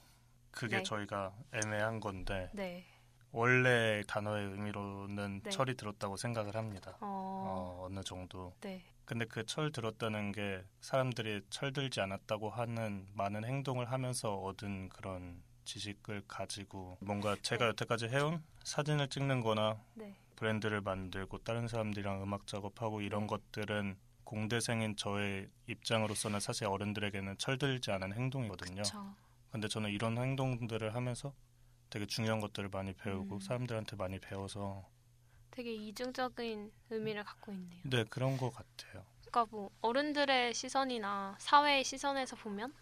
그게 0.50 0.78
네. 0.78 0.82
저희가 0.82 1.32
애매한 1.52 2.00
건데 2.00 2.50
네. 2.52 2.84
원래 3.32 4.02
단어의 4.06 4.46
의미로는 4.50 5.42
네. 5.44 5.50
철이 5.50 5.76
들었다고 5.76 6.16
생각을 6.16 6.56
합니다. 6.56 6.96
어, 7.00 7.06
어, 7.80 7.86
어 7.86 7.88
느 7.90 8.02
정도. 8.02 8.54
네. 8.60 8.82
근데 9.04 9.24
그 9.24 9.44
철 9.44 9.72
들었다는 9.72 10.32
게 10.32 10.62
사람들이 10.80 11.42
철들지 11.50 12.00
않았다고 12.00 12.50
하는 12.50 13.06
많은 13.14 13.44
행동을 13.44 13.90
하면서 13.90 14.34
얻은 14.36 14.88
그런 14.90 15.42
지식을 15.64 16.22
가지고 16.28 16.96
뭔가 17.00 17.36
제가 17.42 17.64
네. 17.64 17.68
여태까지 17.70 18.08
해온 18.08 18.42
사진을 18.64 19.08
찍는 19.08 19.40
거나 19.40 19.80
네. 19.94 20.16
브랜드를 20.36 20.80
만들고 20.80 21.38
다른 21.38 21.68
사람들이랑 21.68 22.22
음악 22.22 22.46
작업하고 22.46 23.00
이런 23.00 23.22
네. 23.22 23.26
것들은 23.28 23.96
공대생인 24.24 24.96
저의 24.96 25.48
입장으로서는 25.66 26.38
사실 26.40 26.66
어른들에게는 26.66 27.38
철들지 27.38 27.90
않은 27.90 28.12
행동이거든요. 28.12 28.82
저 28.82 29.04
근데 29.50 29.66
저는 29.66 29.90
이런 29.90 30.16
행동들을 30.18 30.94
하면서 30.94 31.32
되게 31.90 32.06
중요한 32.06 32.40
것들을 32.40 32.68
많이 32.70 32.92
배우고 32.94 33.36
음. 33.36 33.40
사람들한테 33.40 33.96
많이 33.96 34.18
배워서 34.18 34.88
되게 35.50 35.72
이중적인 35.74 36.72
의미를 36.90 37.24
갖고 37.24 37.52
있네요. 37.52 37.80
네 37.84 38.04
그런 38.04 38.36
것 38.36 38.50
같아요. 38.50 39.04
그러니까 39.26 39.46
뭐 39.50 39.70
어른들의 39.80 40.54
시선이나 40.54 41.36
사회의 41.38 41.84
시선에서 41.84 42.36
보면 42.36 42.72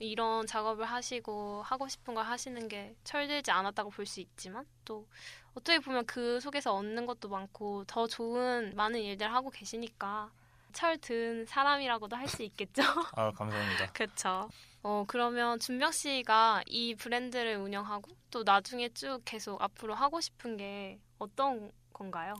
이런 0.00 0.46
작업을 0.46 0.84
하시고 0.84 1.62
하고 1.62 1.88
싶은 1.88 2.14
걸 2.14 2.24
하시는 2.24 2.68
게 2.68 2.94
철들지 3.04 3.50
않았다고 3.50 3.90
볼 3.90 4.06
수 4.06 4.20
있지만 4.20 4.64
또 4.84 5.06
어떻게 5.54 5.80
보면 5.80 6.06
그 6.06 6.38
속에서 6.40 6.74
얻는 6.74 7.06
것도 7.06 7.28
많고 7.28 7.84
더 7.86 8.06
좋은 8.06 8.74
많은 8.76 9.00
일들 9.00 9.32
하고 9.32 9.50
계시니까 9.50 10.30
철든 10.72 11.46
사람이라고도 11.46 12.16
할 12.16 12.28
수 12.28 12.42
있겠죠. 12.42 12.82
아 13.16 13.30
감사합니다. 13.32 13.90
그렇죠. 13.92 14.48
어 14.82 15.04
그러면 15.08 15.58
준병 15.58 15.92
씨가 15.92 16.62
이 16.66 16.94
브랜드를 16.94 17.56
운영하고 17.56 18.10
또 18.30 18.42
나중에 18.44 18.88
쭉 18.90 19.20
계속 19.24 19.60
앞으로 19.62 19.94
하고 19.94 20.20
싶은 20.20 20.56
게 20.56 20.98
어떤 21.18 21.72
건가요? 21.92 22.34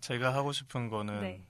제가 0.00 0.32
하고 0.34 0.52
싶은 0.52 0.88
거는 0.88 1.20
네. 1.20 1.46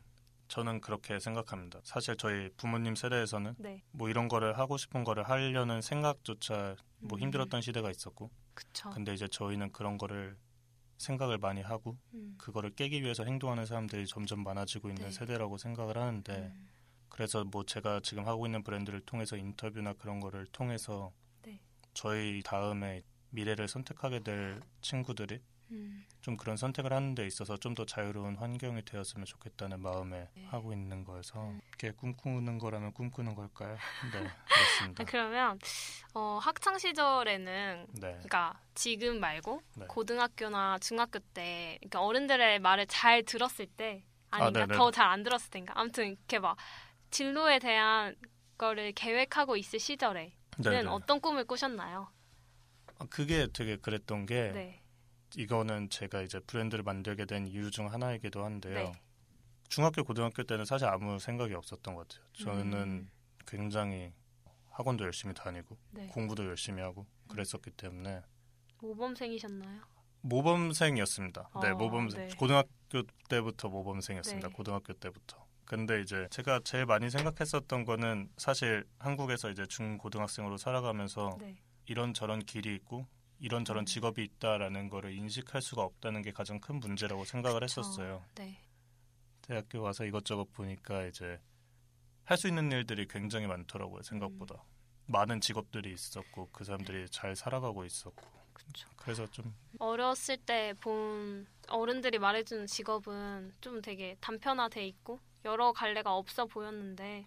저는 0.48 0.80
그렇게 0.80 1.20
생각합니다. 1.20 1.80
사실 1.84 2.16
저희 2.16 2.48
부모님 2.56 2.96
세대에서는 2.96 3.54
네, 3.58 3.82
뭐 3.92 4.08
이런 4.08 4.26
거를 4.26 4.58
하고 4.58 4.76
싶은 4.76 5.04
거를 5.04 5.28
하려는 5.28 5.80
생각조차 5.80 6.74
뭐 6.98 7.18
음. 7.18 7.20
힘들었던 7.20 7.60
시대가 7.62 7.88
있었고 7.90 8.30
그쵸. 8.54 8.90
근데 8.90 9.14
이제 9.14 9.28
저희는 9.28 9.70
그런 9.72 9.96
거를 9.96 10.36
생각을 11.00 11.38
많이 11.38 11.62
하고 11.62 11.96
음, 12.12 12.34
그거를 12.38 12.70
깨기 12.74 13.02
위해서 13.02 13.24
행동하는 13.24 13.64
사람들이 13.64 14.06
점점 14.06 14.44
많아지고 14.44 14.90
있는 14.90 15.04
네. 15.04 15.10
세대라고 15.10 15.56
생각을 15.56 15.96
하는데 15.96 16.32
음, 16.32 16.68
그래서 17.08 17.42
뭐 17.44 17.64
제가 17.64 18.00
지금 18.02 18.26
하고 18.26 18.46
있는 18.46 18.62
브랜드를 18.62 19.00
통해서 19.00 19.36
인터뷰나 19.36 19.94
그런 19.94 20.20
거를 20.20 20.46
통해서 20.46 21.12
네. 21.42 21.58
저희 21.94 22.42
다음에 22.44 23.02
미래를 23.30 23.66
선택하게 23.66 24.20
될 24.20 24.60
친구들이 24.82 25.40
음. 25.70 26.04
좀 26.20 26.36
그런 26.36 26.56
선택을 26.56 26.92
하는 26.92 27.14
데 27.14 27.26
있어서 27.26 27.56
좀 27.56 27.74
더 27.74 27.86
자유로운 27.86 28.36
환경이 28.36 28.84
되었으면 28.84 29.24
좋겠다는 29.26 29.80
마음에 29.80 30.28
네. 30.34 30.44
하고 30.46 30.72
있는 30.72 31.04
거여서 31.04 31.40
음. 31.40 31.60
이게 31.74 31.92
꿈꾸는 31.92 32.58
거라면 32.58 32.92
꿈꾸는 32.92 33.34
걸까요? 33.34 33.76
네, 34.12 34.18
아, 34.26 34.44
그렇습니다. 34.54 35.04
그러면 35.04 35.58
어, 36.14 36.38
학창 36.42 36.76
시절에는 36.78 37.86
네, 37.94 38.10
그러니까 38.12 38.60
지금 38.74 39.20
말고 39.20 39.62
네. 39.76 39.86
고등학교나 39.86 40.78
중학교 40.80 41.20
때 41.32 41.78
그러니까 41.80 42.02
어른들의 42.02 42.58
말을 42.58 42.86
잘 42.86 43.22
들었을 43.22 43.66
때 43.66 44.04
아, 44.30 44.38
아닌가 44.38 44.66
네네. 44.66 44.76
더잘 44.76 45.06
안 45.06 45.22
들었을 45.22 45.50
때인가 45.50 45.72
아무튼 45.76 46.08
이렇게 46.08 46.38
막 46.38 46.56
진로에 47.10 47.58
대한 47.60 48.16
거를 48.58 48.92
계획하고 48.92 49.56
있을 49.56 49.78
시절에는. 49.78 50.88
어떤 50.88 51.20
꿈을 51.20 51.44
꾸셨나요? 51.44 52.10
아, 52.98 53.06
그게 53.08 53.46
되게 53.52 53.76
그랬던 53.76 54.26
게 54.26 54.52
네. 54.52 54.79
이거는 55.36 55.90
제가 55.90 56.22
이제 56.22 56.40
브랜드를 56.40 56.82
만들게 56.84 57.24
된 57.24 57.46
이유 57.46 57.70
중 57.70 57.92
하나이기도 57.92 58.44
한데요. 58.44 58.74
네. 58.74 58.92
중학교 59.68 60.02
고등학교 60.02 60.42
때는 60.42 60.64
사실 60.64 60.88
아무 60.88 61.18
생각이 61.18 61.54
없었던 61.54 61.94
것 61.94 62.08
같아요. 62.08 62.26
저는 62.32 62.72
음. 62.72 63.10
굉장히 63.46 64.12
학원도 64.70 65.04
열심히 65.04 65.34
다니고 65.34 65.76
네. 65.92 66.06
공부도 66.08 66.46
열심히 66.46 66.82
하고 66.82 67.06
그랬었기 67.28 67.70
때문에 67.72 68.22
모범생이셨나요? 68.80 69.80
모범생이었습니다. 70.22 71.50
네, 71.62 71.68
어, 71.68 71.74
모범생. 71.76 72.28
네. 72.28 72.34
고등학교 72.36 73.02
때부터 73.28 73.68
모범생이었습니다. 73.68 74.48
네. 74.48 74.54
고등학교 74.54 74.92
때부터. 74.92 75.46
근데 75.64 76.00
이제 76.00 76.26
제가 76.30 76.60
제일 76.64 76.84
많이 76.84 77.10
생각했었던 77.10 77.84
거는 77.84 78.28
사실 78.36 78.84
한국에서 78.98 79.50
이제 79.50 79.66
중고등학생으로 79.66 80.56
살아가면서 80.56 81.38
네. 81.40 81.56
이런 81.86 82.12
저런 82.12 82.40
길이 82.40 82.74
있고 82.74 83.06
이런 83.40 83.64
저런 83.64 83.86
직업이 83.86 84.22
있다라는 84.22 84.88
거를 84.90 85.12
인식할 85.14 85.62
수가 85.62 85.82
없다는 85.82 86.22
게 86.22 86.30
가장 86.32 86.60
큰 86.60 86.76
문제라고 86.80 87.24
생각을 87.24 87.64
했었어요. 87.64 88.24
네. 88.36 88.58
대학교 89.42 89.80
와서 89.82 90.04
이것저것 90.04 90.52
보니까 90.52 91.06
이제 91.06 91.40
할 92.24 92.36
수 92.36 92.46
있는 92.46 92.70
일들이 92.70 93.08
굉장히 93.08 93.46
많더라고요. 93.48 94.02
생각보다 94.02 94.54
음. 94.54 95.12
많은 95.12 95.40
직업들이 95.40 95.92
있었고 95.92 96.50
그 96.52 96.62
사람들이 96.64 97.08
잘 97.10 97.34
살아가고 97.34 97.84
있었고 97.84 98.22
그렇죠. 98.52 98.88
그래서 98.96 99.26
좀 99.28 99.52
어렸을 99.80 100.36
때 100.36 100.74
본 100.80 101.46
어른들이 101.68 102.18
말해주는 102.18 102.66
직업은 102.66 103.54
좀 103.60 103.80
되게 103.82 104.16
단편화돼 104.20 104.86
있고 104.86 105.18
여러 105.44 105.72
갈래가 105.72 106.14
없어 106.14 106.46
보였는데 106.46 107.26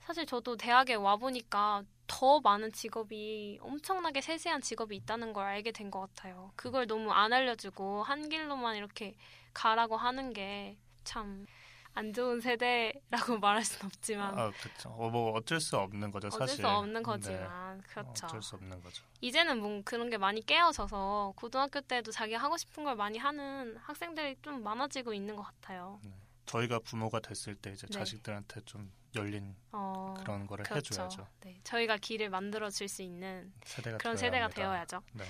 사실 0.00 0.26
저도 0.26 0.56
대학에 0.56 0.94
와 0.94 1.16
보니까 1.16 1.82
더 2.06 2.40
많은 2.40 2.72
직업이 2.72 3.58
엄청나게 3.62 4.20
세세한 4.20 4.60
직업이 4.62 4.96
있다는 4.96 5.32
걸 5.32 5.46
알게 5.46 5.70
된 5.72 5.90
것 5.90 6.00
같아요. 6.00 6.50
그걸 6.56 6.86
너무 6.86 7.12
안 7.12 7.32
알려주고 7.32 8.02
한 8.02 8.28
길로만 8.28 8.76
이렇게 8.76 9.14
가라고 9.54 9.96
하는 9.96 10.32
게 10.32 10.76
참 11.04 11.46
안 11.92 12.12
좋은 12.12 12.40
세대라고 12.40 13.00
말할 13.42 13.64
순 13.64 13.86
없지만 13.86 14.38
아 14.38 14.52
그렇죠. 14.52 14.90
어, 14.90 15.10
뭐 15.10 15.32
어쩔 15.32 15.58
수 15.60 15.76
없는 15.76 16.12
거죠 16.12 16.28
어쩔 16.28 16.46
사실. 16.46 16.62
수 16.62 16.68
없는 16.68 16.94
네. 16.94 17.02
거지만 17.02 17.80
그렇죠. 17.82 18.26
어쩔 18.26 18.40
수 18.42 18.54
없는 18.54 18.80
거죠. 18.80 19.04
이제는 19.20 19.58
뭐 19.58 19.82
그런 19.84 20.08
게 20.08 20.16
많이 20.16 20.40
깨어져서 20.40 21.32
고등학교 21.34 21.80
때도 21.80 22.12
자기 22.12 22.34
하고 22.34 22.56
싶은 22.56 22.84
걸 22.84 22.94
많이 22.94 23.18
하는 23.18 23.76
학생들이 23.78 24.36
좀 24.40 24.62
많아지고 24.62 25.12
있는 25.12 25.34
것 25.34 25.42
같아요. 25.42 26.00
저희가 26.46 26.80
부모가 26.80 27.20
됐을 27.20 27.54
때 27.54 27.72
이제 27.72 27.86
네. 27.86 27.98
자식들한테 27.98 28.60
좀 28.62 28.92
열린 29.14 29.54
어, 29.72 30.14
그런 30.18 30.46
거를 30.46 30.64
그렇죠. 30.64 30.94
해줘야죠. 30.94 31.26
네, 31.40 31.60
저희가 31.64 31.96
길을 31.98 32.30
만들어 32.30 32.70
줄 32.70 32.88
수 32.88 33.02
있는 33.02 33.52
그런 33.98 34.16
세대가 34.16 34.44
합니다. 34.44 34.62
되어야죠. 34.62 35.02
네. 35.14 35.24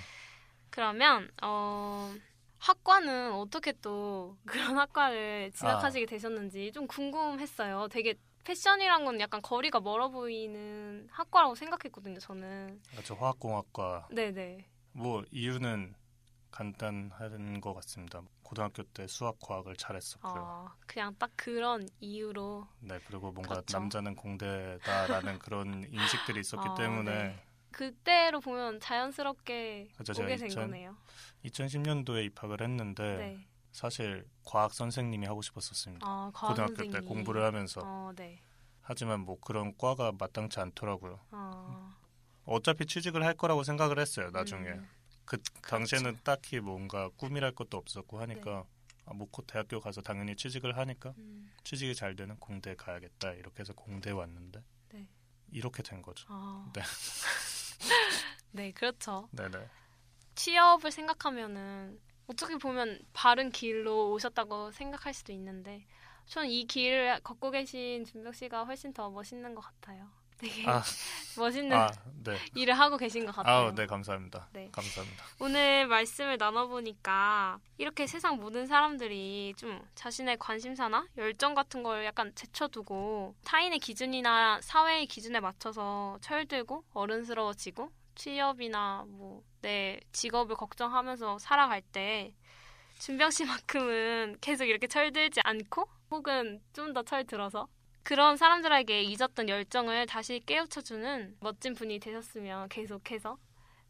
그러면 0.69 1.29
어, 1.43 2.13
학과는 2.59 3.33
어떻게 3.33 3.73
또 3.81 4.37
그런 4.45 4.77
학과를 4.77 5.51
진학하시게 5.53 6.05
되셨는지 6.05 6.71
좀 6.73 6.87
궁금했어요. 6.87 7.87
되게 7.89 8.15
패션이란 8.43 9.05
건 9.05 9.19
약간 9.19 9.41
거리가 9.41 9.79
멀어 9.81 10.09
보이는 10.09 11.07
학과라고 11.11 11.53
생각했거든요. 11.55 12.19
저는. 12.19 12.81
아, 12.97 13.01
저 13.03 13.13
화학공학과 13.15 14.07
네네. 14.11 14.65
뭐 14.93 15.23
이유는 15.31 15.93
간단한 16.51 17.61
것 17.61 17.73
같습니다. 17.75 18.21
고등학교 18.43 18.83
때 18.83 19.07
수학 19.07 19.39
과학을 19.39 19.75
잘했었고요. 19.77 20.33
어, 20.35 20.71
그냥 20.85 21.15
딱 21.17 21.31
그런 21.35 21.87
이유로. 21.99 22.67
네 22.81 22.99
그리고 23.07 23.31
뭔가 23.31 23.55
그렇죠. 23.55 23.77
남자는 23.79 24.15
공대다라는 24.15 25.39
그런 25.39 25.83
인식들이 25.89 26.41
있었기 26.41 26.67
아, 26.69 26.75
때문에 26.75 27.11
네. 27.11 27.43
그때로 27.71 28.41
보면 28.41 28.79
자연스럽게 28.81 29.89
그렇죠. 29.95 30.23
오게 30.23 30.35
된 30.35 30.47
2000 30.47 30.63
거네요. 30.65 30.97
2010년도에 31.45 32.25
입학을 32.25 32.61
했는데 32.61 33.17
네. 33.17 33.47
사실 33.71 34.25
과학 34.43 34.73
선생님이 34.73 35.25
하고 35.27 35.41
싶었었습니다. 35.41 36.05
아, 36.05 36.31
고등학교 36.33 36.75
때 36.75 36.83
선생님. 36.83 37.07
공부를 37.07 37.43
하면서 37.45 37.81
어, 37.83 38.11
네. 38.15 38.41
하지만 38.81 39.21
뭐 39.21 39.39
그런 39.39 39.77
과가 39.77 40.11
마땅치 40.19 40.59
않더라고요. 40.59 41.19
어, 41.31 41.93
어차피 42.43 42.85
취직을 42.85 43.23
할 43.23 43.35
거라고 43.35 43.63
생각을 43.63 43.97
했어요. 43.99 44.29
나중에 44.31 44.67
음, 44.71 44.89
그 45.31 45.41
당시에는 45.61 46.19
딱히 46.25 46.59
뭔가 46.59 47.07
꿈이랄 47.15 47.55
것도 47.55 47.77
없었고 47.77 48.19
하니까 48.19 48.65
아, 49.05 49.13
뭐곧 49.13 49.47
대학교 49.47 49.79
가서 49.79 50.01
당연히 50.01 50.35
취직을 50.35 50.75
하니까 50.75 51.13
음, 51.19 51.49
취직이 51.63 51.95
잘 51.95 52.17
되는 52.17 52.35
공대 52.37 52.75
가야겠다 52.75 53.31
이렇게 53.35 53.61
해서 53.61 53.71
공대 53.71 54.11
왔는데 54.11 54.61
네. 54.89 55.07
이렇게 55.49 55.83
된 55.83 56.01
거죠. 56.01 56.25
아. 56.27 56.69
네. 56.75 56.81
네, 58.51 58.71
그렇죠. 58.73 59.29
네네. 59.31 59.69
취업을 60.35 60.91
생각하면은 60.91 61.97
어떻게 62.27 62.57
보면 62.57 62.99
바른 63.13 63.51
길로 63.51 64.11
오셨다고 64.11 64.71
생각할 64.71 65.13
수도 65.13 65.31
있는데 65.31 65.87
저는 66.25 66.49
이 66.49 66.65
길을 66.65 67.21
걷고 67.21 67.51
계신 67.51 68.03
준벽 68.03 68.35
씨가 68.35 68.65
훨씬 68.65 68.91
더 68.91 69.09
멋있는 69.09 69.55
것 69.55 69.61
같아요. 69.61 70.09
되게 70.41 70.67
아, 70.67 70.81
멋있는 71.37 71.77
아, 71.77 71.89
네. 72.23 72.37
일을 72.55 72.73
하고 72.77 72.97
계신 72.97 73.25
것 73.25 73.35
같아요. 73.35 73.67
아, 73.67 73.71
네, 73.73 73.85
감사합니다. 73.85 74.49
네. 74.53 74.69
감사합니다. 74.71 75.23
오늘 75.39 75.87
말씀을 75.87 76.37
나눠보니까 76.37 77.59
이렇게 77.77 78.07
세상 78.07 78.37
모든 78.37 78.65
사람들이 78.67 79.53
좀 79.57 79.81
자신의 79.95 80.37
관심사나 80.37 81.07
열정 81.17 81.53
같은 81.53 81.83
걸 81.83 82.05
약간 82.05 82.31
제쳐두고 82.35 83.35
타인의 83.45 83.79
기준이나 83.79 84.59
사회의 84.61 85.05
기준에 85.05 85.39
맞춰서 85.39 86.17
철들고 86.21 86.83
어른스러워지고 86.93 87.91
취업이나 88.15 89.05
뭐 89.07 89.43
내 89.61 89.99
직업을 90.11 90.55
걱정하면서 90.55 91.37
살아갈 91.39 91.81
때 91.81 92.33
준병 92.99 93.29
씨만큼은 93.31 94.37
계속 94.41 94.65
이렇게 94.65 94.87
철들지 94.87 95.39
않고 95.43 95.87
혹은 96.09 96.61
좀 96.73 96.93
더 96.93 97.03
철들어서 97.03 97.67
그런 98.03 98.37
사람들에게 98.37 99.03
잊었던 99.03 99.47
열정을 99.47 100.05
다시 100.05 100.41
깨우쳐주는 100.45 101.37
멋진 101.39 101.73
분이 101.73 101.99
되셨으면 101.99 102.69
계속해서 102.69 103.37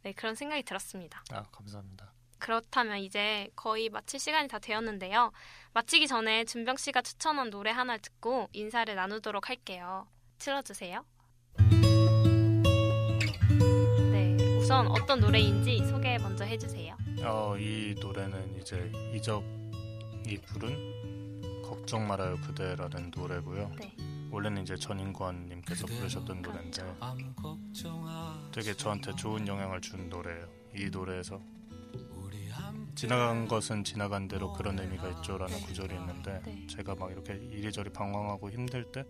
네 0.04 0.14
그런 0.14 0.36
생각이 0.36 0.64
들었습니다. 0.64 1.24
아, 1.32 1.44
감사합니다. 1.52 2.12
그렇다면 2.40 2.98
이제 3.00 3.48
거의 3.56 3.90
마칠 3.90 4.20
시간이 4.20 4.48
다 4.48 4.58
되었는데요. 4.58 5.32
마치기 5.74 6.08
전에 6.08 6.44
준병 6.44 6.76
씨가 6.76 7.04
추천한 7.04 7.52
노래 7.52 7.70
하나 7.72 7.98
듣고 7.98 8.50
인사를 8.52 8.94
나누도록 8.94 9.50
할게요. 9.50 10.08
틀어주세요. 10.40 11.06
네, 14.12 14.38
우선 14.58 14.88
어떤 14.88 15.20
노래인지 15.20 15.86
소개 15.88 16.18
먼저 16.18 16.44
해주세요. 16.44 16.98
어, 17.24 17.56
이 17.60 17.96
노래는 18.00 18.60
이제 18.60 18.92
이적이 19.14 20.42
부른 20.48 21.01
걱정 21.72 22.06
말아요 22.06 22.36
그대라는 22.42 23.12
노래고요. 23.16 23.72
네. 23.80 23.96
원래는 24.30 24.64
이제 24.64 24.76
전인권님께서 24.76 25.88
부르셨던 25.88 26.42
노래인데 26.42 26.84
되게 28.52 28.74
저한테 28.74 29.16
좋은 29.16 29.48
영향을 29.48 29.80
준 29.80 30.10
노래예요. 30.10 30.50
이 30.76 30.90
노래에서 30.90 31.40
지나간 32.94 33.48
것은 33.48 33.86
지나간 33.86 34.28
대로 34.28 34.52
그런 34.52 34.80
의미가 34.80 35.08
있죠라는 35.08 35.56
네. 35.58 35.66
구절이 35.66 35.96
있는데 35.96 36.42
네. 36.46 36.68
제가 36.68 36.96
막 36.96 37.10
이렇게 37.10 37.36
이리저리 37.36 37.90
방황하고 37.92 38.50
힘들 38.50 38.92
때 38.92 39.06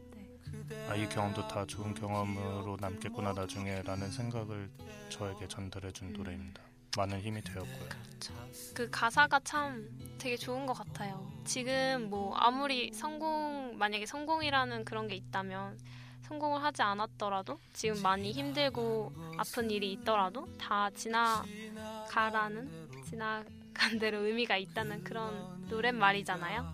네. 0.67 0.88
아, 0.88 0.95
이 0.95 1.10
경험도 1.10 1.47
다 1.47 1.65
좋은 1.65 1.95
경험으로 1.95 2.78
남겠구나 2.80 3.34
나중에라는 3.34 4.12
생각을 4.12 4.69
저에게 5.10 5.47
전달해 5.47 5.91
준 5.91 6.13
노래입니다. 6.13 6.62
많은 6.98 7.22
힘이 7.22 7.42
되었고요. 7.42 7.90
그 8.74 8.90
가사가 8.90 9.40
참 9.44 9.88
되게 10.18 10.38
좋은 10.38 10.66
것 10.66 10.74
같아요. 10.74 11.32
지금 11.46 12.10
뭐 12.10 12.36
아무리 12.36 12.92
성공, 12.94 13.76
만약에 13.78 14.06
성공이라는 14.06 14.86
그런 14.86 15.08
게 15.08 15.16
있다면 15.16 15.80
성공을 16.24 16.64
하지 16.64 16.82
않았더라도 16.82 17.60
지금 17.74 18.02
많이 18.02 18.32
힘들고 18.32 19.12
아픈 19.38 19.70
일이 19.72 19.92
있더라도 19.94 20.48
다 20.58 20.90
지나가라는 20.92 22.90
지나간 23.06 24.00
대로 24.00 24.20
의미가 24.26 24.58
있다는 24.58 25.04
그런 25.04 25.66
노랫말이잖아요. 25.68 26.74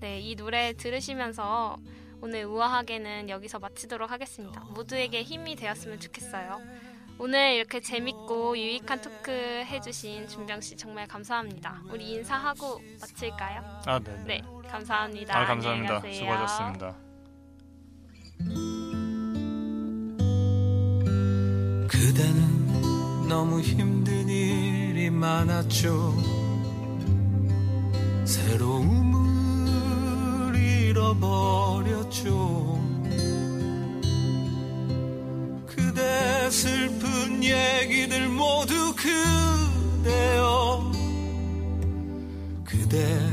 네, 0.00 0.20
이 0.20 0.36
노래 0.36 0.72
들으시면서 0.74 1.78
오늘 2.20 2.44
우아하게는 2.44 3.28
여기서 3.28 3.58
마치도록 3.58 4.10
하겠습니다. 4.10 4.60
모두에게 4.60 5.22
힘이 5.22 5.56
되었으면 5.56 5.98
좋겠어요. 5.98 6.60
오늘 7.24 7.54
이렇게 7.54 7.78
재밌고 7.78 8.58
유익한 8.58 9.00
토크 9.00 9.30
해주신 9.30 10.26
준병 10.26 10.60
씨 10.60 10.76
정말 10.76 11.06
감사합니다. 11.06 11.80
우리 11.88 12.14
인사하고 12.14 12.80
마칠까요? 13.00 13.62
아, 13.86 14.00
네. 14.00 14.24
네, 14.26 14.42
감사합니다. 14.68 15.38
아, 15.38 15.46
감사합니다. 15.46 16.00
수고하셨습니다. 16.00 16.96
그대는 21.86 23.28
너무 23.28 23.60
힘든 23.60 24.28
일이 24.28 25.08
많았죠 25.08 26.16
새로움을 28.24 30.56
잃어버렸죠 30.56 32.26
슬픈 36.52 37.42
얘기들 37.42 38.28
모두 38.28 38.94
그대여 38.94 40.92
그대 42.62 43.31